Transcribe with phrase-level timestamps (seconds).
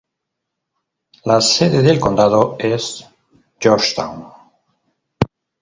[1.25, 3.05] La sede del condado es
[3.59, 4.25] Georgetown.